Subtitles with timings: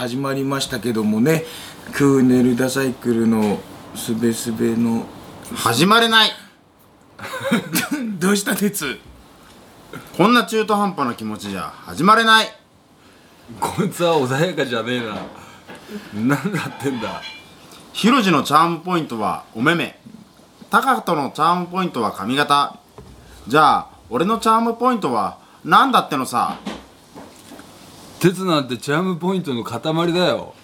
[0.00, 1.44] 始まりましたけどもね
[1.92, 3.58] クーネルダサイクルの
[3.94, 5.04] すべすべの
[5.54, 6.30] 始まれない。
[8.18, 8.98] どうした鉄
[10.16, 12.46] こんな中途半端な気持ちじゃ始まれない。
[13.60, 15.02] こいつは穏やかじゃね
[16.14, 16.36] えな。
[16.36, 17.20] 何だってんだ。
[17.92, 20.00] ヒロジのチャームポイントはお目目
[20.70, 22.74] タカトのチャームポイントは髪型。
[23.46, 26.56] じゃあ俺のチャームポイントは何だってのさ
[28.20, 29.80] 鉄なんてチャームポイントの塊
[30.12, 30.54] だよ。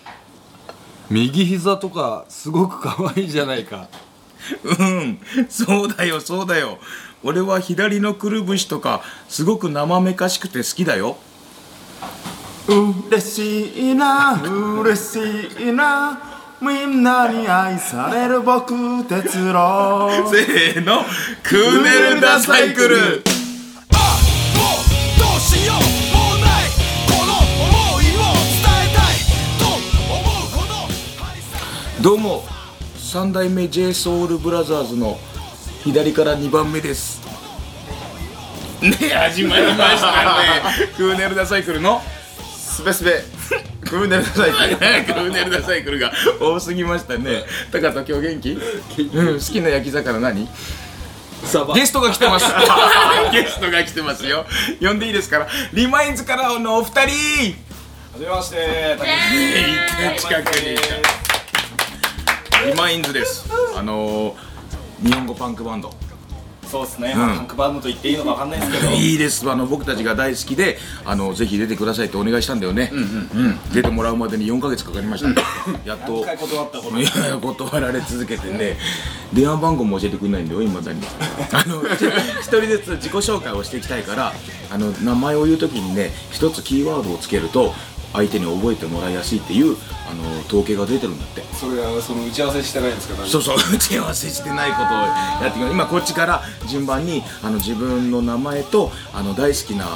[1.09, 3.89] 右膝とかすごく可愛いじゃないか。
[4.79, 5.19] うん。
[5.49, 6.79] そうだよそうだよ。
[7.25, 11.17] 俺は左のくるぶしとかすごく生めかしくて好きだよ。
[12.69, 14.41] 嬉しいな
[14.81, 16.21] 嬉しいな。
[16.61, 20.11] みんなに愛される僕哲郎。
[20.31, 21.05] せーの。
[21.43, 23.23] クーネルダサイクル
[32.07, 32.45] どどうも
[32.97, 35.19] 三代目 j ソ u l b r o t h e r s の
[35.83, 37.21] 左から2番目です。
[38.81, 40.87] ね始まりましたね。
[40.97, 42.01] クーネルダサイクルの
[42.57, 43.25] すべすべ
[43.85, 44.77] クーネルダサイクル。
[44.79, 46.13] クーネルダサイクルが。
[46.39, 47.43] 多すぎましたね。
[47.73, 48.51] 高田今日元気？
[49.13, 50.49] うん好きな焼き魚何？
[51.43, 51.75] サバ。
[51.75, 52.47] ゲストが来てます。
[53.33, 54.47] ゲストが来てますよ。
[54.81, 55.49] 呼んでいいですから。
[55.73, 57.01] リマインズからのお二人。
[57.01, 58.97] はじめまして、
[60.21, 60.75] 近くに。
[60.75, 61.26] いた
[62.65, 63.49] リマインズです。
[63.77, 64.37] あのー、
[65.03, 65.91] 日本語パンクバンド。
[66.67, 69.49] そうですね、まあパンクバンドと言っていいのかわかんないですけど、いいです。
[69.49, 75.29] あの僕たちが大好きであのぜひ出てくださいってお願いしたんだよね、うん出てもらうまでに4ヶ月かかりました、
[75.87, 76.25] やっと。
[76.25, 78.77] 断ったこと断られ続けてね。
[79.33, 81.01] 電話番号も教えてくれないんだよいまだに。
[81.53, 84.33] あの一人ずつ自己紹介をしていきたいから
[84.71, 87.75] あの名前を言う時にね一つキーワードをつけると
[88.17, 89.77] 相手に覚えてもらいやすいっていう
[90.11, 91.43] あの統計が出てるんだって。
[91.55, 93.25] それはその打ち合わせしてないんですか？
[93.27, 99.87] そうそう 打ち合わせしてないことをやっていく今こっちから順番にあの自分の名前とあの大好きな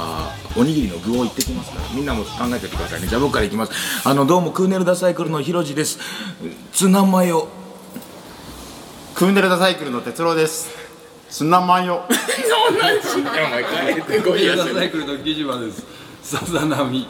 [0.55, 1.81] おにぎりの具を言ってきますから。
[1.93, 3.07] みんなも考えてくださいね。
[3.07, 3.71] じゃあ僕からいきます。
[4.03, 5.99] あのどうもクーネルダサイクルのひろじです。
[6.73, 7.47] ツナマヨ
[9.15, 10.69] クーネルダサイクルの哲郎です。
[11.29, 15.83] ツナマヨお前変えてこいイやヤサイクルの木島です。
[16.23, 17.07] さざ波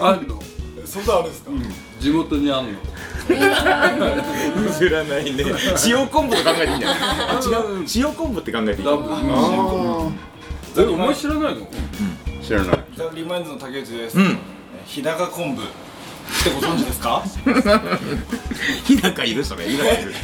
[0.00, 0.40] あんの？
[0.84, 1.50] そんなあるんですか、
[2.00, 2.78] 地元にあんの。
[3.28, 5.44] 譲らないね。
[5.86, 6.98] 塩昆布と考えていいんじゃない？
[7.00, 7.46] あ違
[7.82, 7.84] う。
[7.96, 8.86] 塩昆布って考えていい。
[8.86, 10.12] 多分
[10.78, 11.66] えお前知らないの？
[12.42, 12.78] 知らない。
[13.14, 14.38] リマインズの竹内です、うん。
[14.86, 15.64] 日高昆布っ
[16.44, 17.22] てご存知ですか？
[18.84, 20.14] 日高いるそれ日高いる。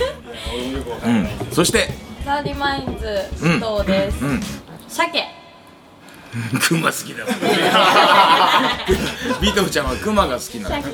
[1.50, 1.88] そして。
[2.25, 3.04] ザ・リマインズ
[3.36, 4.41] 須藤です、うん。
[4.88, 5.25] 鮭
[6.66, 7.26] クマ好きだ
[9.41, 10.93] ビトちゃんはクマが好きなんだ鮭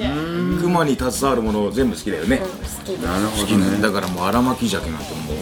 [0.60, 2.46] クマに携わるもの全部好きだよね、好
[2.84, 5.36] きなるほ好きなんだからもう荒巻き鮭なんてもう。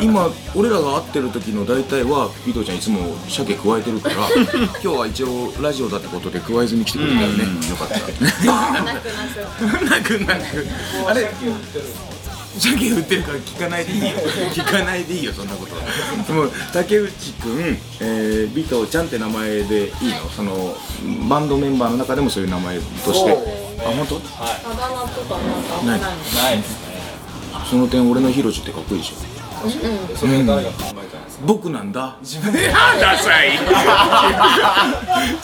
[0.00, 4.14] 今俺らが会ってる時の大体はビトちゃんいつも鮭加えてるから
[4.82, 7.96] 今日は一応ラジオだってことで加えずに来てくれたよね、よかった。
[7.96, 8.00] な
[10.00, 10.66] くなく。
[11.04, 11.40] なく
[12.54, 14.08] なくあれ鮭売ってるから聞かないでいいよ。
[14.52, 15.74] 聞かないでいいよそんなこと
[16.32, 20.28] も竹内くん、えー、ビトちゃんって名前でいいの？
[20.30, 20.74] その
[21.28, 23.32] バンドメンバーの中でもそういう名前として。
[23.80, 24.16] あ本当？
[24.16, 24.20] あ
[24.76, 25.38] だ名とか
[25.86, 26.90] なんかないないですね。
[27.70, 29.16] その点俺のヒロシってかっこいいでしょ。
[30.16, 31.24] それ誰が考えたん。
[31.24, 32.16] ですか、僕なんだ。
[32.20, 32.68] 自分で。
[32.68, 33.50] ダサい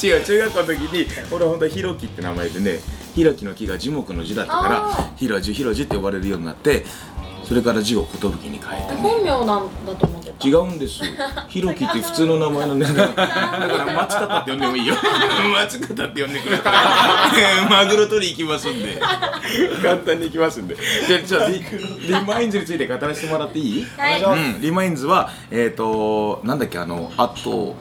[0.03, 2.81] 違う中学校の時に俺本当はヒロキって名前でね
[3.16, 6.84] ヒロキの木が樹木の字だったからヒロジヒロジって呼ばれるようになって
[7.43, 8.97] それから字を寿に変えた。
[8.97, 10.49] 本名なんだと思ってた。
[10.49, 11.00] 違うんです。
[11.49, 14.94] ヒロキって普通の名前なんだよだから松方って呼んでもいいよ。
[15.55, 16.81] 松方って呼んでくれたら
[17.70, 18.99] マグロ取り行きますんで。
[19.81, 20.76] 簡単に行きますんで。
[21.06, 21.64] じゃあちょリ
[22.08, 23.87] リマインズについて語らせてもらっていい？
[23.96, 24.23] はい。
[24.23, 27.76] うん、リマインズはえっ、ー、となんだっけあのあと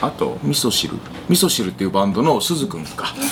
[0.00, 0.94] あと味噌汁。
[1.28, 3.12] 味噌汁っていうバンドの鈴くんか。
[3.18, 3.26] 味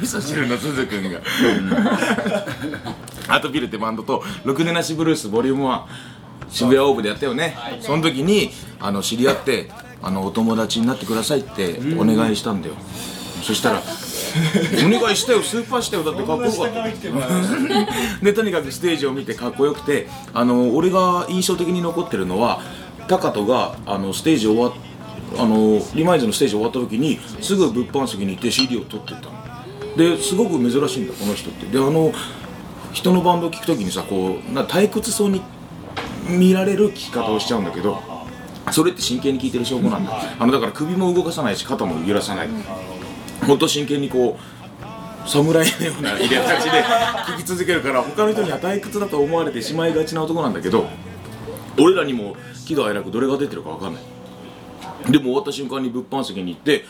[0.00, 1.20] 噌汁の鈴くんが。
[3.28, 5.82] あとビルってバンドと「ろくでなしブルースボリューム1
[6.50, 9.70] 渋谷オーブでやったよね、その時にあの知り合って
[10.02, 12.74] あのお友達になってくださいってお願いしたんだよ、
[13.42, 13.82] そしたら
[14.84, 15.42] 「お願いしたよ。
[15.42, 16.04] スーパーしたよ。
[16.04, 16.84] だってかっこよかった」
[18.24, 22.62] でとにかくステージを見てかっこよくてあの俺が印象的に残ってるのは
[23.08, 24.72] タカトがあのステージ終わっ
[25.36, 29.38] あのリマイズのステージ終わった時にすぐ物販席に行って CD を取ってったの。
[29.96, 31.66] ですごく珍しいんだこの人って。
[31.66, 32.12] であの
[32.92, 35.42] 人のバンドを聴く時にさこうな退屈そうに
[36.28, 38.02] 見られる聴き方をしちゃうんだけど
[38.72, 42.48] それって真剣に聞いてる証拠なんだ、あのだから首も動かさないし肩も揺らさない、
[43.46, 44.38] 本当真剣にこ
[45.24, 46.82] う侍のような入れたちで
[47.34, 50.86] 聞き続けるから他の人には退屈だと思われてしまいがちな男なんだけど
[51.78, 52.36] 俺らにも
[52.66, 54.02] 喜怒哀楽どれが出てるか分かんない
[55.10, 56.84] でも終わった瞬間に物販席に行って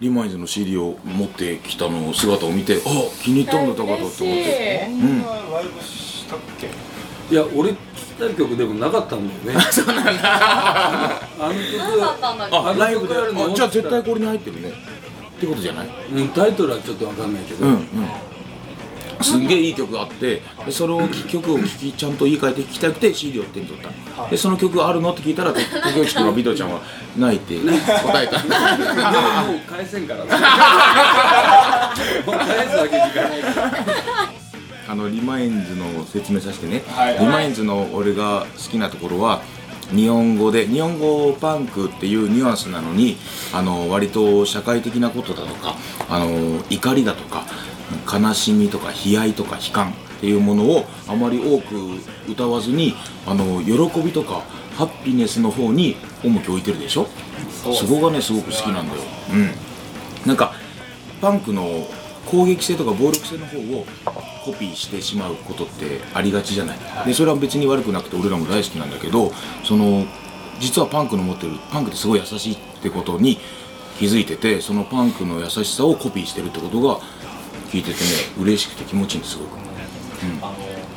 [0.00, 2.78] リマインズの CD を持ってきたの姿を見てあ
[3.22, 4.86] 気に入ったんだ高田って思って。
[4.90, 6.68] うんライブしたっけ？
[7.34, 9.64] いや俺聞きたい曲でもなかったんだよね。
[9.72, 10.12] そうなんだ。
[10.14, 12.56] あの何だったんだっけ？
[12.56, 13.46] あライブであの曲あるの？
[13.52, 14.68] あじゃあ絶対これに入ってるね。
[14.68, 14.72] っ
[15.40, 15.86] てことじゃない？
[15.88, 17.80] 曲うんタイトルはちょっとわかんないけど、うんうん
[19.20, 23.90] すんげえいい曲があってでそれを曲を聴きちゃんと言い換えて聴きたくて CD を手に取った。
[24.22, 25.12] のでその曲あるの？
[25.12, 26.80] って聞いたら竹内君がビトちゃんは
[27.16, 28.38] 泣いて答えた。
[28.38, 30.24] でももう返せんから。
[30.24, 30.30] ね
[32.26, 33.72] もう返すわけにいかないから。
[34.88, 37.18] あのリマインズの説明させてね、はい。
[37.18, 39.42] リマインズの俺が好きなところは
[39.90, 43.16] 日本語で日本語パンクっていうニュアンスなのに
[43.54, 45.76] あの割と社会的なことだとか
[46.08, 47.44] あの怒りだとか
[48.10, 51.76] 悲しみとか悲哀とか悲観っていうものをあまり多く
[52.30, 52.94] 歌わずに
[53.26, 54.42] あの喜びとか
[54.76, 57.06] ハッピネスの方に重きを置いてるでしょ？
[57.74, 59.02] そこがねすごく好きなんだよ。
[59.32, 59.50] うん。
[60.26, 60.52] なんか
[61.20, 61.88] パンクの
[62.26, 63.86] 攻撃性とか暴力性の方を
[64.44, 69.32] コピーしてしまうことってありがちじゃない、でそれは別に悪くなくて俺らも大好きなんだけど
[69.64, 70.06] その
[70.60, 73.38] 実はパンクの持ってるパンクってすごい優しいってことに
[73.98, 77.00] 気づいててそのパンクの優しさをコピーしてるってことが
[77.70, 78.04] 聞いててね
[78.40, 79.58] 嬉しくて気持ちいいんですすごく。
[80.42, 80.54] あの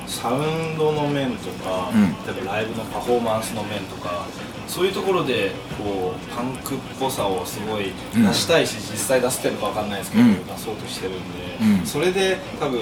[0.08, 2.36] サウンドの面とか、うん。
[2.36, 4.26] 例えばライブのパフォーマンスの面とか
[4.68, 10.46] そういうところでこうパンクっぽさをすごいうん出したいし、実際出せてるかわかんないですけど、うん。
[10.46, 11.86] 出そうとしてるんで、うん。
[11.86, 12.82] それで多分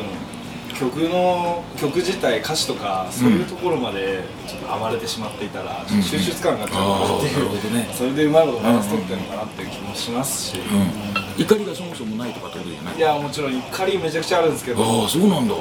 [0.78, 11.44] 曲の曲自体歌詞とかそういうところまでちょっと暴れてしまっていたら、ちょっと収集つかなくなっちゃうかなっていう、ね それでうまいことバランス取ってるのかなっていう気もしますし、うん。
[11.44, 12.98] 怒りがそもそもないとかってことじゃない？
[12.98, 14.84] いやもちろん怒りめちゃくちゃあるんですけど。
[14.84, 15.56] ああそうなんだ。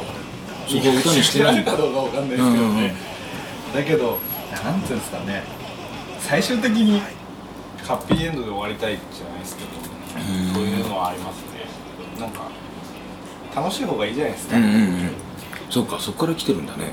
[0.68, 2.94] そこは歌にしてないかどうかわかんないですけどね、
[3.74, 4.18] だけど
[4.64, 5.42] なんていうんですかね。
[6.20, 7.00] 最終的に
[7.86, 9.70] ハッピーエンドで終わりたいじゃないですけど
[10.52, 11.64] そういうのはありますね。
[12.20, 12.42] なんか
[13.54, 15.10] 楽しい方がいいじゃないですか、うんうんうん。
[15.70, 16.92] そうかそこから来てるんだね。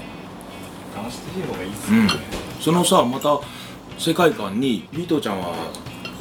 [0.95, 2.07] 楽しい方がいいですうん。
[2.61, 3.39] そのさまた
[3.97, 5.53] 世界観にビートちゃんは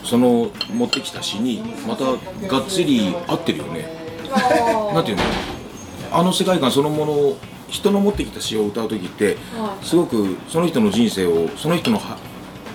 [0.05, 3.89] その持ってきた詩にまたがっつり合ってるよね。
[4.93, 5.23] なんていうの？
[6.13, 7.39] あの世界観そのものを
[7.69, 9.85] 人の持ってきた詩を歌う時ってはい。
[9.85, 12.19] すごくその人の人生をその人のは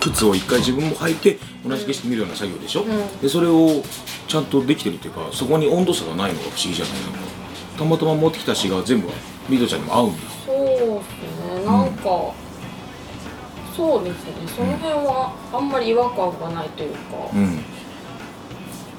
[0.00, 3.20] 靴を一回自分も履いて同じ景色見るような作業でしょ、ん。
[3.20, 3.82] でそれを
[4.26, 6.94] ちゃんとできてるっていうかそこに温度差がないのが不思議じゃない？
[6.94, 7.39] の
[7.80, 9.08] たまたま持ってきた詩が全部
[9.48, 10.18] ビートちゃんにも合うんだ。
[10.44, 11.64] そうですね。
[11.64, 12.34] なんか、
[13.74, 14.32] そうですね。
[14.54, 16.98] その辺はあんまり違和感がないというか、
[17.34, 17.58] うん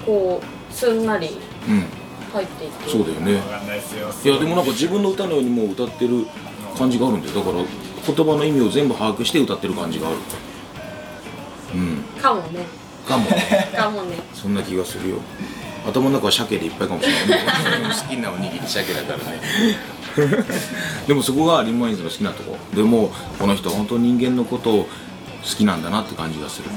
[0.03, 1.29] こうすんなり
[1.69, 1.85] うん
[2.33, 3.33] 入っていってそうだよね。
[3.33, 6.25] いやでもなんか自分の歌のようにもう歌ってる
[6.75, 7.35] 感じがあるんだよ。
[7.35, 10.17] だから言葉の意味を全部把握して歌ってる感じがある。
[11.75, 12.03] うん。
[12.19, 12.65] かもね。
[13.07, 13.29] かも。
[13.77, 14.15] かもね。
[14.33, 15.17] そんな気がするよ
[15.85, 17.91] 頭の中は鮭でいっぱいかもしれない。
[17.91, 19.41] 好きなおにぎり鮭だからね。
[21.07, 22.57] でもそこがリンマインズの好きなとこ。
[22.73, 24.89] でもこの人本当に人間のことを好
[25.57, 26.69] きなんだなって感じがする。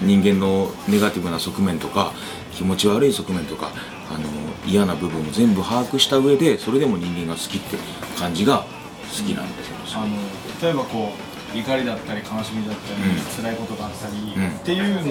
[0.00, 2.12] 人間のネガティブな側面とか
[2.54, 3.70] 気持ち悪い側面とか
[4.10, 4.24] あの
[4.66, 7.76] 嫌な部分を全部把握した上でそれでも人間が好きって
[8.18, 10.16] 感じが好きなんですよ、あの
[10.62, 13.42] 例えばこう怒りだったり悲しみだったり、うん。
[13.42, 14.48] 辛いことがあったり、うん。
[14.48, 15.06] っていう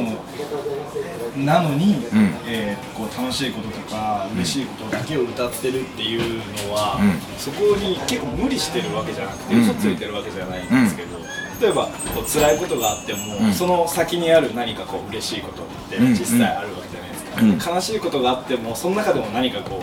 [1.37, 2.05] のなのに、ん。
[2.45, 7.19] えーこう楽しいこととか嬉しいことだけを歌ってるっていうのは、うん。
[7.37, 9.61] そこに結構無理してるわけじゃなくて、うん。
[9.61, 11.17] 嘘ついてるわけじゃないんですけど、
[11.61, 13.53] 例えばこう辛いことがあっても、うん。
[13.53, 16.13] その先にある何かこう嬉しいことってうん。
[16.13, 17.75] 実際あるわけじゃないですか、うん。
[17.75, 19.81] 悲しいことがあってもその中でも何かこ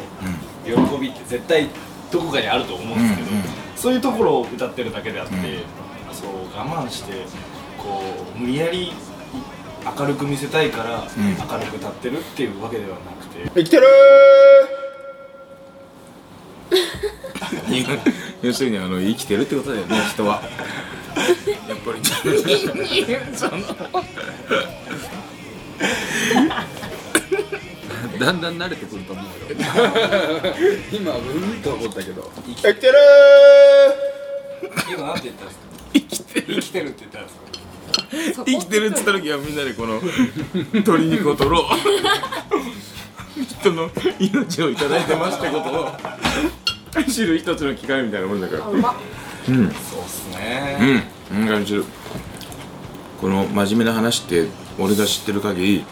[0.66, 0.88] う、うん。
[0.88, 1.68] 喜びって絶対
[2.10, 3.28] どこかにあると思うんですけど、
[3.76, 5.34] そういうところを歌ってるだけであって、
[6.56, 7.12] 我慢して
[7.78, 8.00] こ
[8.36, 8.92] う無理やり
[9.98, 11.02] 明るく見せたいからん。
[11.02, 13.86] 明るく歌ってるっていうわけではなくて、生きてる
[18.42, 20.42] 要するにあの生きてるってことだよね人は。
[21.68, 22.00] やっぱり。
[28.18, 29.30] だんだん慣れてくると思うよ。
[30.92, 32.30] 今うんと思ったけど。
[32.46, 32.94] 生きてる
[34.92, 35.64] 今なんて言ったんですか？
[35.92, 36.46] 生きてる。
[36.54, 37.36] 生きてるって言ったんです
[38.38, 38.44] か？
[38.44, 40.00] 生きてるっつった時はみんなでこの
[40.72, 41.64] 鶏肉を取ろう。
[43.60, 45.92] 人の命をいただいてますってことを。
[47.10, 48.64] 知る一つの機会みたいなもんだから。
[48.64, 48.90] あうま。
[48.92, 48.94] っ
[49.48, 49.56] うん。
[49.70, 51.42] そうっすね、うん。
[51.42, 51.84] うん感じる
[53.20, 54.46] この真面目な話って
[54.78, 55.84] 俺が知ってる限り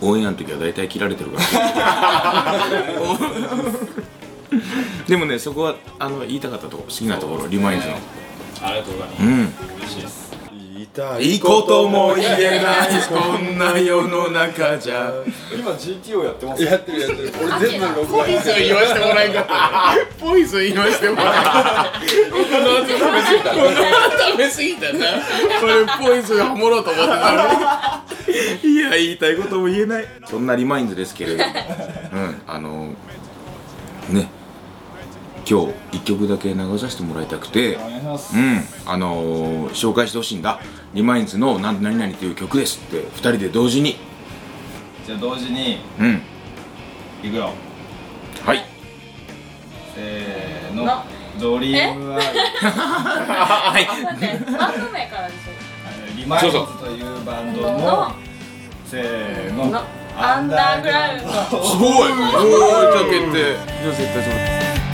[0.00, 1.38] オンエアの時は大体切られてるか
[1.68, 2.54] ら
[5.06, 7.94] でもねそこはあの言いたかったところ好きなところリマインズの。
[8.60, 9.30] ありがとうございます、うん。
[9.78, 10.28] 嬉しいです。
[11.20, 15.12] いいことも言えないこんな世の中じゃ。
[15.56, 17.32] 今 GTO やってますやってるやってる。
[17.40, 22.00] 俺全部録画ポイズン言わせてもらえんかったポイズン言わせてもらえんかった
[22.30, 23.76] この後食べ過ぎたこの後
[24.26, 24.98] 食べ過ぎたな
[25.62, 27.36] 俺ポイズンハモろうと思ってたの
[28.64, 28.74] に。
[28.74, 30.06] いや言いたいことも言えない。
[30.26, 32.42] そんなリマインズですけれどうん。
[32.44, 32.94] あの
[34.10, 34.30] ね
[35.50, 38.36] 今日一曲だけ流させてもらいたくてお願いします。
[38.36, 40.60] うんあのー紹介してほしいんだ。
[40.92, 43.96] リマインズの何々々という曲ですって二人で同時に。
[45.06, 46.22] じゃあ同時にうん。
[47.22, 47.50] いくよ。
[48.44, 48.62] はい。
[49.94, 50.84] せーの。
[50.84, 51.04] な
[51.40, 52.20] ドリームアイ。
[52.20, 53.86] はい。
[54.04, 55.36] 待ってバンド名からでし
[56.14, 58.12] リマインズというバンドの
[58.84, 59.62] せーの。
[59.62, 59.82] ょの。
[60.20, 62.12] アンダーグラウンドすごい。
[62.12, 62.92] おー。
[62.92, 64.87] じゃあ決定じゃあ絶対それ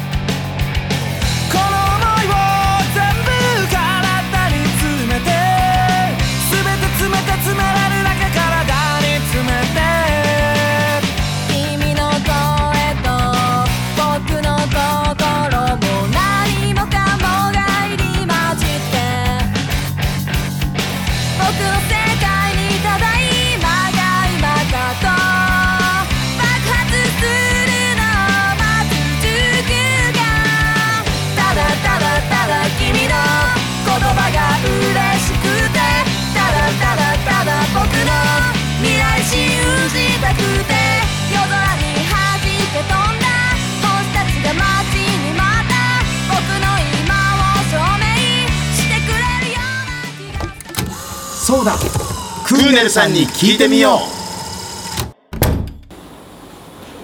[52.75, 54.01] クーネルさんに聞いてみよ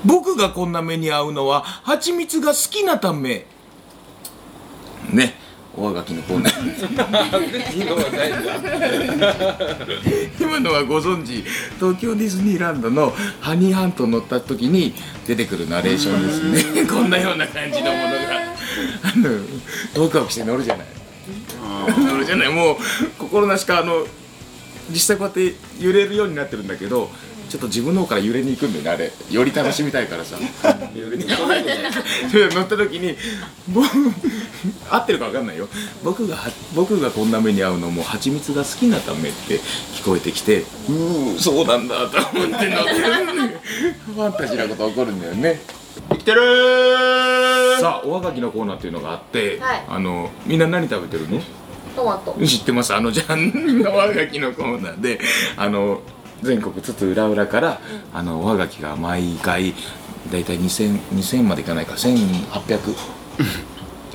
[0.05, 3.47] 僕がこんな目に遭うのは蜂蜜が好きなため。
[5.13, 5.35] ね。
[5.77, 6.81] おはがきのコーナー。
[10.43, 11.45] 今のはご存知
[11.79, 14.93] 東京ディズニーランドのハニーハント乗った時に
[15.29, 16.85] 出てくるナレーションですね。
[16.91, 18.19] こんなような感じのものが。
[19.05, 20.87] あのワクワクして乗るじゃない。
[21.97, 22.49] 乗るじゃない。
[22.49, 22.77] もう
[23.17, 24.05] 心なしかあの
[24.91, 27.11] 実際こうやって揺れるようになってるんだけど
[27.49, 29.13] ちょっと自分の方から揺れに行くんだよねあれ。
[29.29, 30.39] より楽しみたいからさ。
[30.95, 31.79] 揺れに行かないで
[32.33, 33.17] 乗った時に
[33.69, 33.89] 僕
[34.89, 35.69] 合ってるか分かんないよ。
[36.05, 36.37] 僕が
[36.77, 39.59] 僕がこんな目に遭うのも蜂蜜が好きなためって
[39.95, 42.73] 聞こえてきてうーそうなんだと思って乗ってる。
[44.15, 45.61] ファンタジーなこと起こるんだよね。
[46.09, 47.81] う生きてるー！
[47.81, 49.85] さあおはがきのコーナーっていうのがあって、はい。
[49.89, 51.43] あのみんな何食べてるの？
[52.01, 52.35] トマト。
[52.47, 52.95] 知ってます？
[52.95, 55.21] あのじゃんのおはがきのコーナーで
[55.57, 56.01] あの
[56.43, 57.81] 全国津々浦々から、
[58.15, 59.75] あのおはがきが毎回
[60.33, 62.95] 大体2000 2000までいかないか1800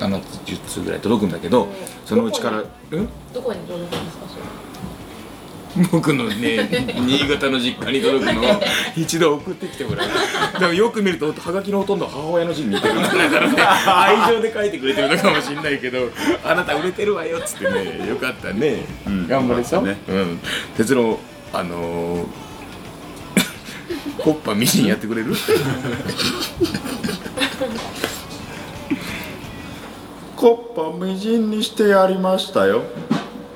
[0.00, 1.68] あの10通ぐらい届くんだけど
[2.04, 2.62] そのうちからう
[3.00, 4.42] んどこに届くんですかそれ？
[5.92, 6.68] 僕のね
[7.06, 8.60] 新潟の実家に届くのを
[8.96, 10.08] 一度送ってきてもらう。
[10.08, 13.62] だからよく見るとはがきのほとんど母親の字に似てるんだからね。
[13.86, 16.10] 愛情で書いてくれてるのかもしれないけど
[16.44, 20.40] あなた売れてるわよっつってねよかったね、ん頑張れさ、ねうん。
[20.76, 21.18] 鉄郎
[21.52, 22.26] あのー、
[24.22, 25.34] コッパミシンやってくれる？
[30.36, 32.82] コッパみじんにしてやりましたよ。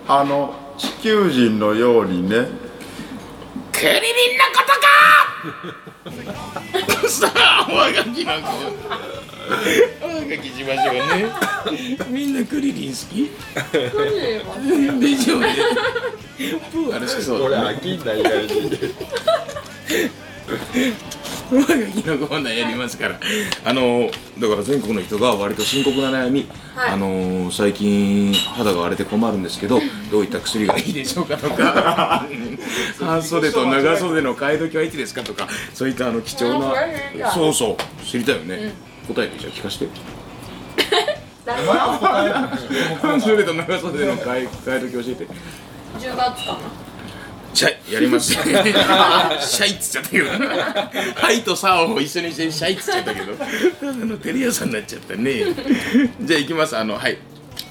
[0.09, 0.60] あの地
[1.03, 2.47] 球人のようにね。
[3.73, 3.97] クリリ
[4.35, 4.73] ンのこと
[7.03, 7.09] か！
[7.09, 8.37] さあおはがきおは
[10.29, 11.01] がきしましょうね。
[12.09, 13.31] みんなクリリン好き？
[15.01, 15.47] でしょうね
[16.71, 18.35] プーあるしそう俺飽きんないから
[21.53, 23.21] おはがきのコーナーやりますから。
[23.65, 26.91] あのだから全国の人が割と深刻な悩み、はい。
[26.91, 29.81] あの最近肌が荒れて困るんですけど
[30.11, 32.27] どういった薬がいいでしょうかとか。
[33.01, 35.49] 半袖と長袖の替え時はいつですかとか。
[35.75, 36.73] そういったあの貴重な。
[37.27, 38.07] あそうそう。
[38.07, 38.73] 知りたいよね、
[39.09, 39.89] 答えてじゃあ聞かせて。
[43.01, 45.27] 半袖と長袖の替え替え時教えて。
[45.99, 46.59] 10月かな
[47.53, 50.29] シャイやります シャイっつっちゃったけど。
[50.31, 53.35] はいとさを一緒にしてシャイっつっちゃったけど。
[53.35, 53.45] た
[53.87, 55.45] だのテレ屋さんになっちゃったね。
[56.23, 56.77] じゃあ行きます。
[56.77, 57.19] あのはい。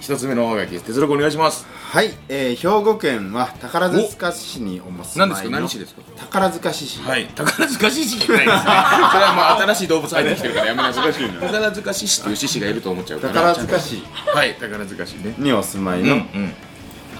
[0.01, 0.85] 一つ目のおはがきです。
[0.85, 1.65] 哲郎君お願いします。
[1.91, 5.49] はい、えー、兵庫県は宝塚市におます何ですか？
[5.49, 6.01] 何市ですか？
[6.19, 6.85] 宝塚市。
[6.87, 7.25] 市はい。
[7.35, 8.61] 宝塚市市じゃないですね。
[8.61, 11.13] それはもう新しい動物入ってきてるからやめなさい。
[11.13, 13.33] 宝塚市市っていう獅子がいると思っちゃうから。
[13.33, 14.03] 宝塚市。
[14.27, 14.53] はい。
[14.59, 15.33] 宝塚市ね。
[15.37, 16.53] にお住まいうんうのん。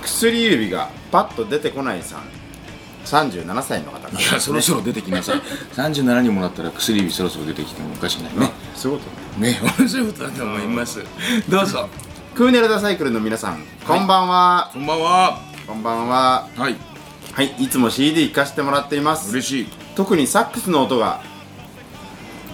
[0.03, 2.21] 薬指がパッと出てこないさん
[3.05, 4.19] 37歳の方から。
[4.19, 5.41] いやそろそろ出てきなさい。
[5.73, 8.37] 37にもらったら薬指そろそろ出てきてもおかしくない。
[8.39, 9.41] ねそういうこと。
[9.41, 9.59] ね。
[9.79, 11.03] 面白いことだと思います。
[11.49, 11.89] どうぞ。
[12.35, 15.41] クーネルダサイクルの皆さんこんばんは、こんばんは。
[15.67, 16.47] こんばんは。
[16.55, 16.75] はい。
[17.33, 19.31] はいいつも CD 聴かせてもらっています。
[19.31, 19.67] 嬉しい。
[19.95, 21.21] 特にサックスの音が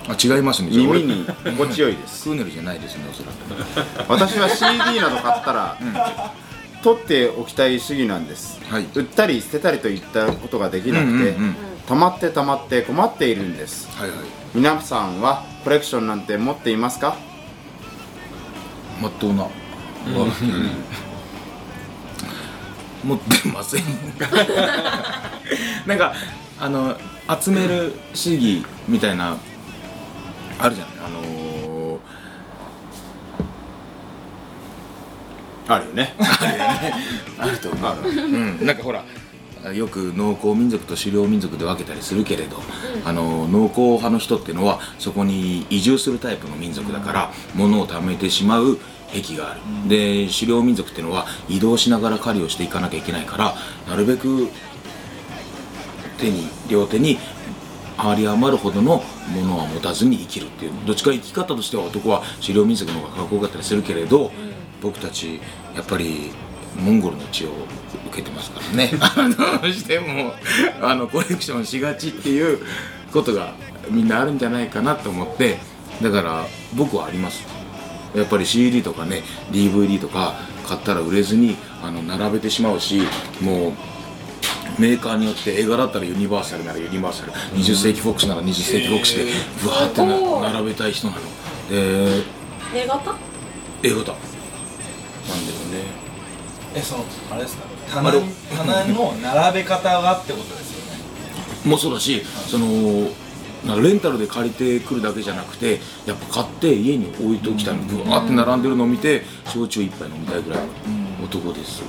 [0.08, 0.70] あ違いますね。
[0.70, 1.26] 耳に
[1.58, 2.24] 心地よいです。
[2.30, 4.06] クーネルじゃないですねおそらく。
[4.12, 5.78] 私は CD など買ったら、
[6.86, 8.86] 取っておきたい主義なんです、はい。
[8.94, 11.56] 売ったり捨てたりといったことができなくて、うんうんうん。
[11.88, 13.90] 溜まって溜まって困っているんです。
[13.98, 14.20] はいはい。
[14.54, 17.18] 皆さんはコレクションなんて持っていますか？
[19.02, 19.48] まっとうな、
[23.04, 23.84] 持ってません。
[25.88, 26.14] なんか
[26.60, 26.96] あの
[27.42, 29.38] 集める主義みたいな
[30.60, 31.20] あるじゃないあの
[35.68, 36.14] あるよね。
[37.38, 39.04] あると思う、うん、なんかほら
[39.74, 42.62] よく農耕民族と狩猟民族で分けたりするけれど、
[43.04, 48.78] あの農耕派の人っていうのはそこに移住するタイプの民族だから物を貯めてしまう
[49.12, 53.56] 癖がある、で狩猟民族っていうのは移動しながら狩りをしていかなきゃいけないから
[53.90, 54.50] なるべく
[56.20, 57.18] 手に両手に
[57.98, 59.04] あり余るほどの
[59.34, 60.72] ものは持たずに生きるっていう。
[60.86, 64.32] どっちか生き方としては男は狩猟民族の方がかっこよかったりするけれど、
[64.86, 65.40] 僕たち
[65.76, 66.30] やっぱり
[66.80, 67.50] モンゴルの血を
[68.08, 68.92] 受けてますからね。
[69.02, 70.34] あのどうしても
[70.80, 72.60] あのコレクションしがちっていう
[73.12, 73.56] ことが
[73.90, 75.58] みんなあるんじゃないかなと思って
[76.04, 77.44] だから僕はあります。
[78.14, 80.36] やっぱり CD とかね DVD とか
[80.68, 83.02] 買ったら売れずにあの並べてしまうし
[83.42, 83.74] もう
[84.82, 87.32] メーカーによって映画だったらユニバーサルならユニバーサル。
[87.32, 89.26] 20世紀フォックスなら20世紀フォックスで
[89.64, 91.22] ブワーって並べたい人なの。
[91.70, 92.24] で
[92.76, 93.16] A 型
[93.82, 94.14] ？A 型
[95.28, 95.86] なんだよね。
[96.76, 97.64] えそのあれですか？
[97.94, 101.00] 棚に棚の並べ方がってことですよね。
[101.72, 102.66] もそうだしその
[103.66, 110.66] なんかレンタルで借りてくるだけじゃなくてやっぱ買って家に置いときたいのブワーって並んでるのを見て焼酎一杯飲みたいぐらいの
[111.26, 111.82] 男です。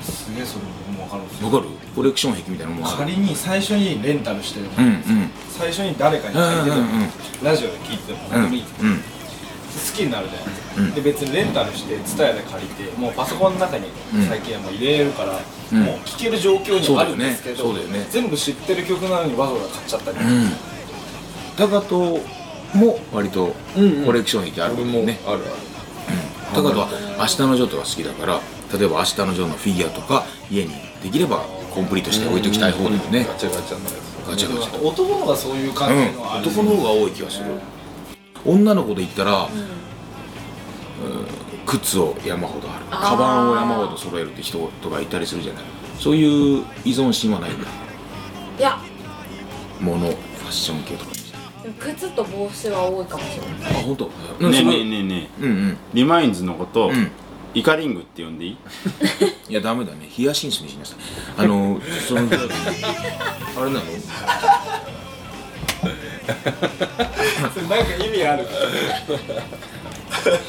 [0.00, 1.46] すげえそれ僕も分かるんですよ。
[1.50, 1.72] わかる？
[1.96, 5.02] コレクション癖みたいなもん仮に最初にレンタルしてるうんうん。
[5.50, 7.10] 最初に誰かに借りててもうんうんうん。
[7.44, 9.02] ラジオで聞いててもうん何でもいいですうん好
[9.92, 10.94] きになるじゃないですか、うん。
[10.94, 14.26] で別にレンタルして TSUTAYA で借りてもうパソコンの中にうん。
[14.26, 15.40] 最近はもう入れれるから、
[15.72, 15.82] うん。
[15.82, 18.06] もう聴ける状況にあるんですけどねね。
[18.10, 20.52] 全部知ってる曲なのにわざわざ買っちゃったり、うん。
[21.56, 22.20] 高戸
[22.74, 23.54] も割と
[24.04, 25.42] コレクション癖あるもんね、あるある。
[26.54, 26.88] 高戸は
[27.18, 28.40] 「明日のジョー」とか好きだから
[28.72, 30.70] 例えば「明日のジョー」のフィギュアとか家に
[31.02, 33.26] できればコンプリートして置いときたい方だよね。
[33.28, 33.90] ガチャガチャのや
[34.26, 34.82] ガチャガチャ。
[34.82, 37.44] 男の方がそういう感うんじのはある、男の方が多い気がする
[38.44, 39.48] 女の子で言ったら、うん。
[41.66, 42.84] 靴を山ほどある。
[42.90, 45.62] カバンを山ほど揃えるって人とかいたりするじゃない。
[45.98, 47.68] そういう依存心はないんだ。
[48.58, 48.78] いや。
[49.80, 51.18] 物ファッション系とかに
[51.62, 53.82] でも靴と帽子は多いかもしれない。
[53.82, 54.04] あ本当？
[54.06, 55.44] ねえねえねえねえ。
[55.44, 55.76] うんうん。
[55.94, 57.10] リマインズのこと、うん。
[57.54, 58.56] イカリングって呼んでいい？
[59.50, 60.06] いやダメだね。
[60.08, 60.98] ヒヤシンスにしなさい。
[61.36, 63.82] あのその あれなの？
[67.54, 68.46] それなんか意味ある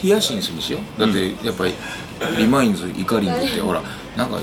[0.01, 0.79] ヒヤシンスにしよ。
[0.97, 1.73] うだってやっぱり
[2.37, 3.81] リマインズイカリングってほら
[4.17, 4.41] なんか違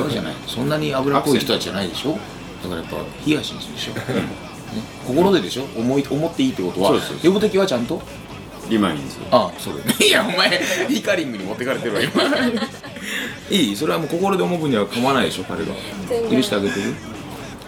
[0.00, 0.34] うじゃない。
[0.46, 2.12] そんなに脂っこい人たちじゃないでしょ。
[2.12, 2.18] だ
[2.68, 4.22] からやっぱヒヤシンスにしよう、ね、
[5.06, 5.64] 心ででしょ。
[5.76, 6.88] 思い思っていいってことは。
[6.88, 7.28] そうですそうです。
[7.28, 8.02] 呼ぶ時はちゃんと？
[8.68, 9.16] リマインズ。
[9.30, 9.86] あそうだよ。
[9.86, 12.12] ね いやお前イカリングに持ってかれてるわ今。
[13.50, 13.76] いい？
[13.76, 15.72] それはもう心で思う分には構わないでしょ彼が。
[16.30, 16.94] 許してあげてる？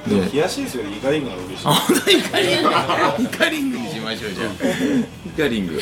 [0.06, 0.30] ね。
[0.32, 1.66] 冷やしいですよりイカリングが嬉しい。
[1.66, 2.68] あ本当にイカリング
[3.22, 4.48] イカリングにしましょうじゃあ。
[5.26, 5.80] イカリング。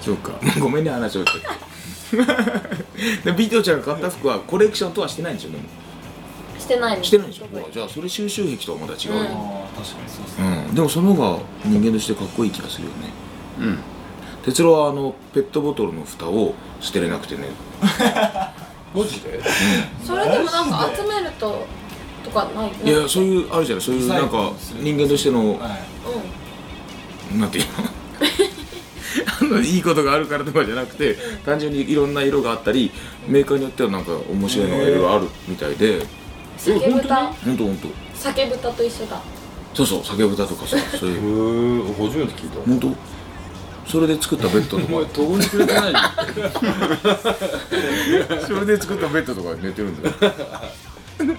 [0.00, 0.32] そうか。
[0.60, 1.24] ごめんね話を。
[1.26, 1.32] し
[3.24, 5.64] てでビートちゃんが買った服はコレクションとはしてないんですよでも。
[6.58, 7.46] してないのしてないんですよ。
[7.52, 9.26] ほらじゃあそれ収集癖とはまた違うよ、うん。
[9.26, 10.66] 確かにそうですね。
[10.68, 10.74] うん。
[10.74, 12.96] でもその方が人間としてかっこいい気がするよね。
[13.60, 13.78] うん。
[14.44, 17.48] 哲郎はあのペットボトルの蓋を捨てれなくてね。
[18.94, 19.40] マジで？
[20.06, 21.66] それでもなんか集めると
[22.24, 22.72] とかない？
[22.84, 23.84] いやそういうあるじゃない？
[23.84, 25.68] そういうなんか人間としてのは
[27.34, 27.38] い。
[27.38, 27.70] なんていうの？
[29.40, 32.90] あのいいことがあるからとかじゃなくて単純にいろんな色があったり
[33.28, 36.04] メーカーによってはなんか面白いのがいろいろあるみたいで。
[36.56, 37.26] 酒豚。
[37.32, 39.20] ほんとほんと酒豚と一緒だ。
[39.74, 41.86] そうそう酒豚とかさ そういう。
[41.86, 42.60] へえ初めて聞いた。
[42.66, 42.88] 本当？
[43.86, 45.92] それで作ったベッドとお前か途方に暮れてない
[48.48, 50.14] それで作ったベッドとか寝てるんだよ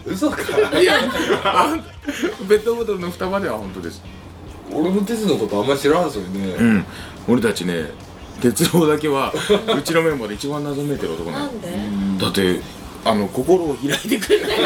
[0.05, 0.38] 嘘か。
[0.79, 0.95] いや
[1.43, 1.77] あ
[2.47, 4.01] ペットボトルの蓋までは本当です。
[4.71, 6.85] 俺の哲のことあんまり知らんすよね、うん。
[7.27, 7.91] 俺たちね
[8.41, 9.33] 哲郎だけは
[9.77, 11.69] うちのメンバーで一番謎めいてる男なんで？
[12.19, 12.59] だって
[13.05, 14.57] あの心を開いてくれない。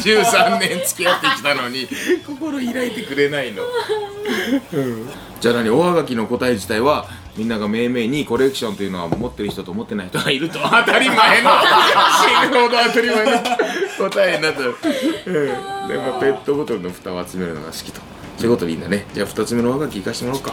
[0.00, 1.86] 33年付き合ってきたのに
[2.26, 3.62] 心開いてくれないの、
[4.72, 5.08] うん。
[5.40, 5.68] じゃあ何？
[5.70, 7.06] おはがきの答え自体は
[7.38, 11.50] みんなが命名にコレクションというのは持ってる人と持ってない人がいると 当たり前の。
[12.42, 13.38] 死ぬほど当たり前の
[14.10, 18.00] 答えになった、うん、でまあペットボトルの蓋を集めるのが好きと。
[18.38, 19.06] そういうことでいいんだね。
[19.14, 20.52] じゃあ2つ目のおはがきいかしてもらおうか。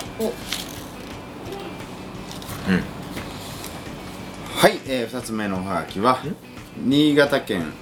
[4.58, 6.19] はい、えー、2つ目のおはがきは
[6.78, 7.74] 新潟県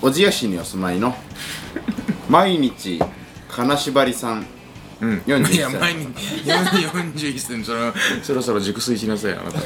[0.00, 1.14] 小千谷市にお住まいの
[2.30, 2.98] 毎日
[3.48, 4.46] 金縛りさん
[5.00, 9.60] うん、41いや前に41歳そのそろそろ熟睡しなさいあなた。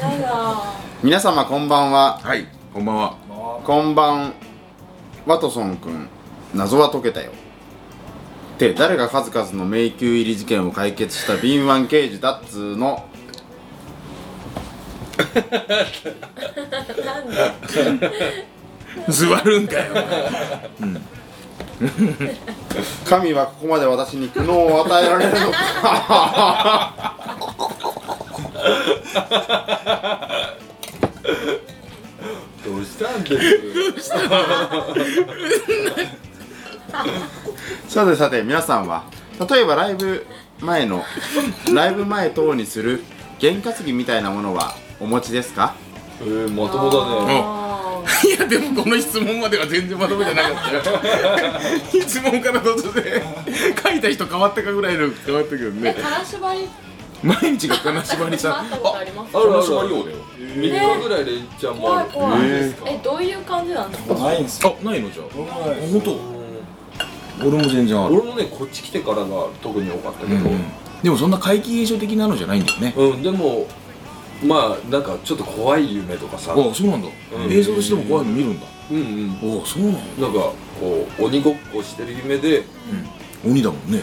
[1.01, 2.19] 皆様こんばんは。
[2.19, 3.17] はいこんばんは。
[3.63, 4.33] こんばん
[5.25, 6.07] ワトソンくん
[6.53, 7.31] 謎は解けたよ。
[7.31, 7.33] っ
[8.59, 13.03] て誰が数々の迷宮入り事件を解決した敏腕刑事だっつーの。
[19.09, 19.95] 座るんかよ
[23.05, 27.03] 神はここまで私に苦悩を与えられるのか。
[32.65, 33.37] どうしたんで
[33.99, 34.09] す？
[37.87, 39.03] さてさて皆さんは
[39.49, 40.25] 例えばライブ
[40.59, 41.03] 前の
[41.73, 43.03] ライブ前等にする
[43.39, 45.75] 験担ぎみたいなものはお持ちですか？
[46.21, 47.43] えー、まともだね。
[47.45, 47.62] あ
[48.25, 50.81] いやでもこの質問までは全然まとめてなかったよ。
[52.01, 53.21] 質問から突然
[53.83, 55.95] 書いた人変わったかぐらいの変わったけどね。
[56.01, 56.67] 金縛り？
[57.23, 58.49] 毎日が金縛りさ。
[58.49, 58.63] んあ
[59.05, 59.63] りますあるある。
[59.63, 60.17] 金縛り王だよ
[60.55, 62.49] 3日ぐらいでいっちゃんもある怖い怖い。
[62.51, 64.13] ええどういう感じなんですか？
[64.15, 64.75] ないんですよ。
[64.81, 65.25] あないのじゃあ。
[65.91, 66.19] 本当？
[67.47, 68.15] 俺も全然ある。
[68.15, 69.25] 俺もねこっち来てからが
[69.61, 70.49] 特に多かったけど、
[71.01, 72.93] でもそんな怪奇現象的なのじゃないんだよね。
[72.95, 73.67] うん、でも
[74.43, 76.53] まあなんかちょっと怖い夢とかさ。
[76.53, 77.51] あそうなんだ、うん。
[77.51, 78.67] 映像としても怖いの見るんだ。
[78.91, 79.01] うんう
[79.55, 79.59] ん。
[79.61, 80.39] おそうなんだ、なんか
[80.79, 82.63] こう鬼ごっこしてる夢で
[83.43, 84.01] うん、鬼だもんね。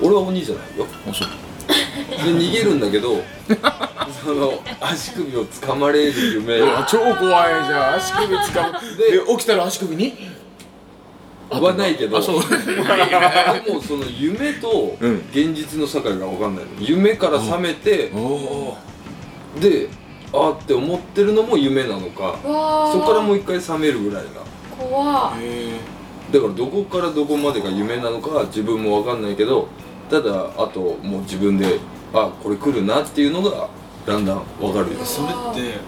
[0.00, 0.86] 俺は鬼じゃないよ。
[1.08, 1.28] あそう。
[1.68, 1.74] で
[2.16, 3.22] 逃げるんだけど
[4.24, 6.62] その足首を掴まれる夢。
[6.62, 7.20] あ超怖い
[7.66, 7.94] じゃん。
[7.96, 10.14] 足首つかむでで起きたら足首に？
[11.50, 12.40] はないけどあそう。
[12.40, 15.16] でもその夢とうん。
[15.30, 16.70] 現実の境が分かんないの。
[16.80, 18.76] 夢から覚めておお
[19.60, 19.88] で
[20.32, 24.30] あーって思ってるのも夢なのかそこからもう一回覚めるぐらいな。
[24.78, 29.66] 怖いだからどこからどこまでが夢なのかは自分も分かんないけど
[30.10, 31.80] ただあともう自分で
[32.12, 33.68] あこれ来るなっていうのが
[34.06, 35.04] だんだん分かるよ。
[35.04, 35.78] それって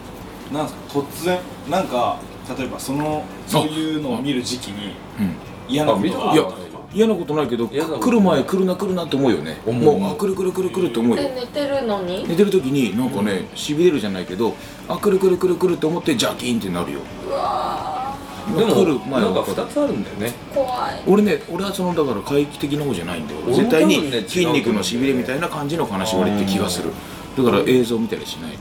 [0.52, 2.18] なんですか突然なんか
[2.58, 3.66] 例えばそのそう。
[3.68, 5.34] いうのを見る時期にうん。
[5.68, 6.56] 嫌なことがあいやるとか
[6.92, 9.60] 嫌なことないけど嫌なことない来る前来るな来るなって思うよね。
[9.66, 11.22] 思うもうあ来る来る来る来るって思うよ。
[11.22, 12.26] え寝てるのに？
[12.28, 14.54] 寝てる時になんかねしびれるじゃないけど
[14.88, 17.00] あ来る来る来る来るって思ってジャキーンってなるよ。
[17.28, 18.16] うわ
[18.56, 20.32] でも来る前なんかは分か2つあるんだよね。
[20.52, 21.02] ー怖い。
[21.06, 23.40] 俺ね俺はそのだから怪奇的な方じゃないんだよ。
[23.44, 26.90] 俺も絶対に多分ね違う筋肉のしびれみたいな感じの金縛りって気がする。
[27.36, 28.52] だから映像見たりしない。
[28.54, 28.58] あ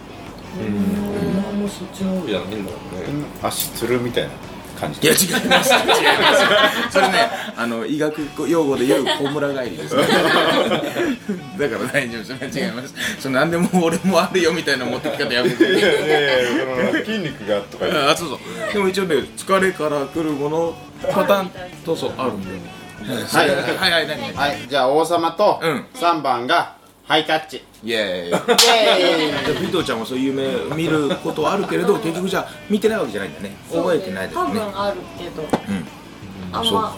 [1.57, 1.63] ん。
[1.63, 3.25] まそっちの方じゃないんだろうね。
[3.41, 4.29] 足つるみたいな
[4.79, 4.99] 感じ。
[5.01, 5.73] いや違います。
[5.73, 6.91] 違います。
[6.91, 9.95] それねあの医学用語で言う小村帰りです。
[9.95, 10.03] ね
[11.59, 12.93] だから大丈夫それは違います。
[13.19, 15.55] その何でも俺もあるよみたいな持ってき方やめて
[17.05, 18.39] 筋肉がとかあそうそう。
[18.73, 20.75] でも一応ね疲れから来るもの
[21.11, 21.51] パターン
[21.85, 22.57] とそうあるんだよ
[23.31, 23.49] はい。
[23.49, 25.85] はいはい何はいじゃあ王様とうん。
[25.95, 26.78] 3番が
[27.09, 27.63] ハイタッチ。
[27.83, 28.29] イエーイ。
[28.29, 29.55] イエーイ。
[29.55, 33.55] でビトちゃんはそういう夢見ることはあるけれど結局じゃあ見てないわけじゃないんだね。
[33.73, 35.41] 覚えてないです多ね分あるけど。
[35.41, 35.87] うん。
[36.53, 36.79] あんそうか。
[36.81, 36.95] ま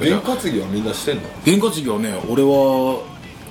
[0.00, 1.22] 験担ぎはみんなしてんの？
[1.44, 3.02] 験担ぎはね俺は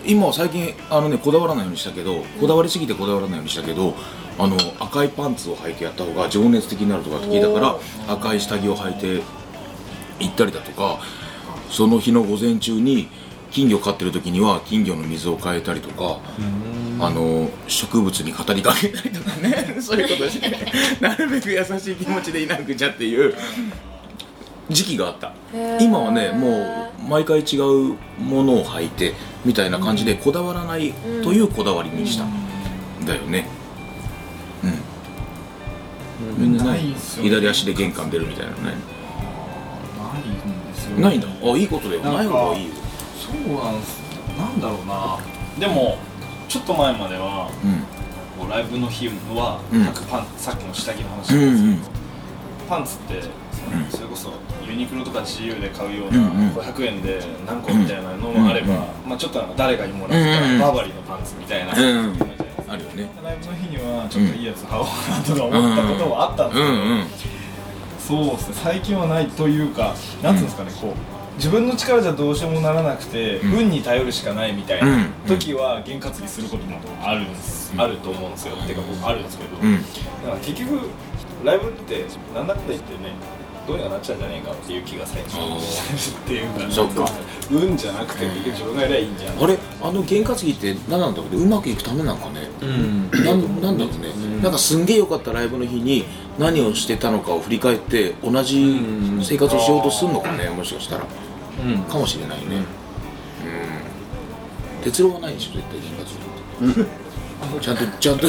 [0.04, 3.94] 今は最近あのねこだわらないようにしたけどこだわりすぎてこだわらないようにしたけど
[4.40, 9.24] あの赤いパンツを履いてやった方が情熱的になるとかって聞いたから赤い下着を履いて
[10.20, 10.98] 行ったりだとか
[11.70, 13.08] その日の午前中に
[13.52, 16.20] 金魚飼ってる時には金魚の水を変えたりとか
[17.00, 19.78] あの植物に語りかけたりとかね。
[19.82, 20.52] そういうことして
[21.00, 23.36] なるべく優しい気持ちでいなくちゃっていう。
[24.70, 25.34] 時期があった。
[25.80, 29.14] 今はねもう毎回違うものを履いて
[29.46, 32.26] みたいな感じでこだわらないというこだわりにした、
[33.06, 33.48] だよね。
[36.38, 36.50] うん。
[36.50, 36.58] みん。
[36.58, 38.72] なない左足で玄関出るみたいなのねな
[40.20, 41.00] いんですよ。
[41.00, 41.28] ないんだ。
[41.28, 42.02] あいいことだよ。
[42.02, 42.74] ない方がいいよ
[43.18, 44.00] そうなんです。
[44.38, 45.18] なんだろうな。
[45.60, 45.98] でも
[46.48, 47.84] ちょっと前まではうん。
[48.40, 49.86] こうライブの日はうん。
[50.10, 52.00] パンさっきの下着の話うんなんうんですけど、
[52.70, 53.28] パンツってそ
[53.76, 54.32] のそれこそ
[54.68, 60.60] ユニクロとか GU で買うよううんうなん500円で何個みたいなのもあれば、うんまあ、ちょっとなんか誰がいいもらったうんうん。
[60.60, 63.10] バーバリーのパンツみたいな、うんのじゃないですかあるよね。
[63.24, 67.08] ライブの日にはちょっといいやつ買おうかなとか思ったことはあったんですけど、うんうん。
[68.28, 68.56] そうですね。
[68.64, 73.54] 最近はないというかなんていうんですかねこう自分の力じゃどうしようもならなくて、ん。
[73.54, 74.88] 運に頼るしかないみたいうん。
[74.88, 78.56] な時は験担ぎすることもあるんです、あると思うんですよ。
[78.68, 79.78] てか僕あるんですけど、うん。
[79.78, 79.80] だ
[80.30, 80.90] から結局
[81.46, 83.14] ライブってなんだかんだ言ってね
[83.68, 85.60] どうにかなっちゃうんじゃねえかっていう気が最近っ
[86.26, 87.06] ていうかそっか。
[87.52, 89.44] 運じゃなくて結局自分がやりゃいいんじゃん。
[89.44, 89.58] あれ？
[89.82, 91.44] あの験担ぎって何なんだろうね？
[91.44, 92.50] うまくいくためなんかね？
[92.62, 93.12] うん。
[93.12, 96.06] なんなんだろうね、なんかすんげえ良かったライブの日に
[96.40, 98.80] 何をしてたのかを振り返って同じ
[99.22, 100.50] 生活をしようとするのかね？
[100.50, 101.04] もしかしたら。
[101.04, 101.27] うん
[101.90, 102.64] かもしれないね。
[104.80, 104.84] うん。
[104.84, 105.92] 哲郎はないでしょ絶対験
[106.66, 106.92] 担ぎって。
[107.62, 108.28] ちゃんとちゃんと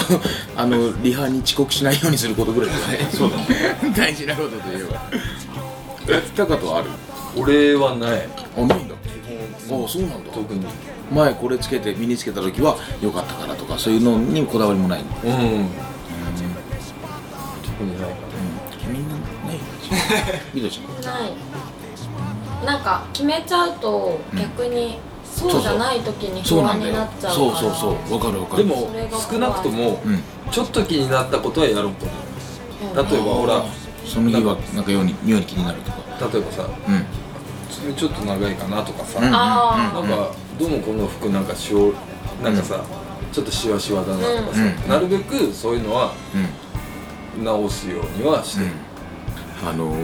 [0.55, 3.45] あのリハに遅刻しないようにすることぐらいだよねそうだね。
[3.97, 6.21] 大事なことといえば。
[6.37, 6.91] 高とはある？
[7.37, 8.29] 俺はない。
[8.57, 8.95] あないんだ。
[8.95, 8.99] あ
[9.88, 10.31] そうなんだ。
[10.33, 10.67] 特に。
[11.11, 15.05] 前これつけて身につけた時は良かったからとかそういうのにこだわりもないん。
[15.09, 15.69] だうん。
[17.62, 18.11] 特にない。
[18.11, 18.17] か
[18.91, 19.14] みんな
[19.47, 19.59] ない？
[20.53, 21.23] みどちゃん？
[21.23, 21.33] ない
[22.64, 26.92] なんか決めちゃうと逆にそうじゃない時に不安そうなんだよ。
[26.92, 28.14] になっちゃうからそうそうそう。
[28.14, 28.64] わかるわかる。
[28.66, 28.90] でも
[29.31, 30.23] 少なくともうん。
[30.51, 32.14] ちょっと気になったことはやろうと思
[32.92, 33.11] う。
[33.11, 33.64] 例えばほら
[34.05, 35.99] その日はなんかように妙に気になるとか。
[36.33, 37.05] 例えばさうん。
[37.71, 41.92] 爪ちょっと長いかなとかさ、うんあなんかどうもこの服なんかしお
[42.42, 42.83] なんかさ、
[43.33, 46.12] ちょっとシワシワだなとかさ、うんなるべくそういうのは
[47.37, 47.44] うん。
[47.44, 48.71] 直すようにはしてる、
[49.64, 49.94] あの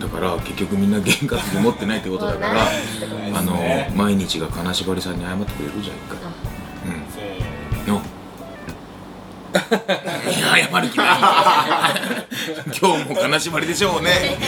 [0.00, 2.62] だから結局みんな験担ぎ持ってないってことだから
[3.34, 3.56] あの
[3.96, 6.18] 毎日が金縛りさんに謝ってくれるじゃん一回。
[7.86, 7.94] うん。
[7.94, 8.02] よ
[10.30, 11.08] いや謝る気ない。
[12.80, 14.38] 今日も金縛りでしょうね。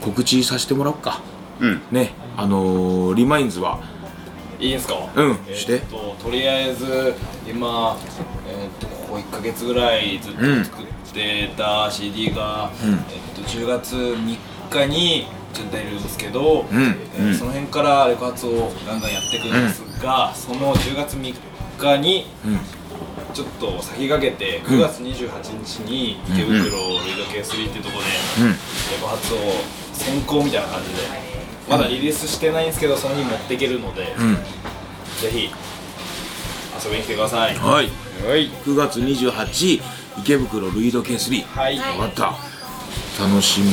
[0.00, 1.20] 告知させてもらおうか。
[1.60, 1.80] うん。
[1.90, 3.78] ねあのーリマインズは。
[4.60, 4.94] いいんすか？
[5.16, 5.78] うんえーして。
[5.80, 7.14] ととりあえず
[7.48, 7.96] 今、
[8.48, 11.01] えー、とここ1か月ぐらいずっと作って
[11.56, 12.94] た CD が、うん。
[12.94, 14.16] えー、と10月3
[14.70, 16.82] 日にちょっと出るんですけど、うん。
[17.16, 21.34] えーその辺からレコ発をガンガンやっていくんですが、その10月3
[21.78, 22.58] 日にうん。
[23.34, 28.52] ちょっと先駆けて9月28日に池袋ルイド系3っていうところで、うん。
[28.52, 28.56] レ
[29.00, 29.38] コ発を
[29.92, 30.96] 先行みたいな感じで
[31.68, 34.34] まだリリースしてないんですけどその日持っていけるので、うん。
[35.20, 35.50] ぜひ
[36.84, 37.54] 遊びに来てください。
[37.56, 37.88] はい。
[38.26, 38.50] はい。
[38.50, 39.80] 9月28
[40.18, 41.76] 池袋ルイド K3 はい。
[41.78, 43.24] 分かった。
[43.24, 43.70] 楽しみ。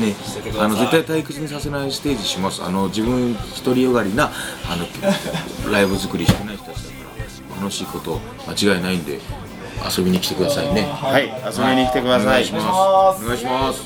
[0.00, 0.14] ね。
[0.58, 2.62] あの絶対退屈にさせないステージします。
[2.62, 4.30] あの自分独りよがりな
[4.68, 4.86] あの
[5.72, 6.94] ライブ作りしてない人たちだか
[7.56, 9.18] ら楽しいこと間違いないんで
[9.96, 10.88] 遊びに来てくださいね。
[10.92, 11.24] はい。
[11.24, 12.26] 遊びに来てください。
[12.26, 13.24] お願いします。
[13.24, 13.82] お願いします。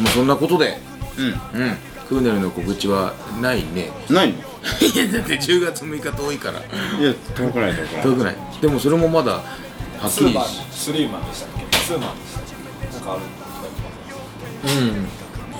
[0.00, 0.80] もうそんなことで
[1.18, 1.60] うん。
[1.60, 1.76] うん。
[2.08, 3.90] クーネルの告知はないね。
[4.08, 4.34] 何い
[4.94, 6.58] いやだって10月6日遠いから。
[6.58, 8.02] や遠くない遠くない。
[8.02, 8.36] 遠くない。
[8.60, 9.40] でもそれもまだ
[10.00, 10.34] はっきり
[10.72, 11.76] スリーマンでしたっけ？
[11.78, 12.54] ツーマンでしたっけ
[12.94, 13.20] なんかある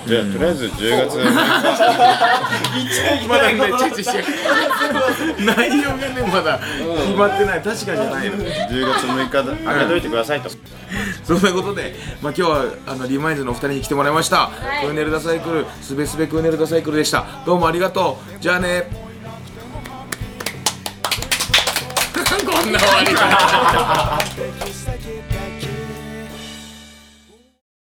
[0.07, 1.19] じゃあとりあえず10月
[3.29, 3.61] まだね、
[3.95, 4.07] ちち
[5.45, 8.37] 内容がね、まだ決まってない、確かじゃないの。
[8.39, 9.31] 10月6日
[9.63, 10.49] 開けといてくださいと
[11.23, 14.49] そんなことで、まあ、今日はあのリマインズのお二人に来てもらいました。
[14.81, 17.27] クーネルダサイクル、すべすべクーネルダサイクルでした。
[17.45, 18.43] どうもありがとう。
[18.43, 19.10] じゃあね。
[22.65, 24.90] んな終わり方。